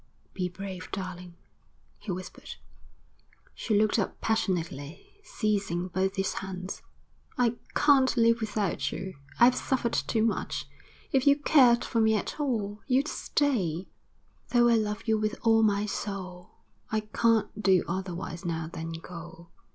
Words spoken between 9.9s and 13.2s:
too much. If you cared for me at all, you'd